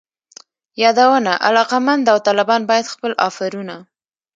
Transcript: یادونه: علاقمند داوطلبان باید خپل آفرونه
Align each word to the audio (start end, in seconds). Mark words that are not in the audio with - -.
یادونه: 0.83 1.33
علاقمند 1.47 2.05
داوطلبان 2.07 2.61
باید 2.69 2.91
خپل 2.93 3.11
آفرونه 3.27 3.77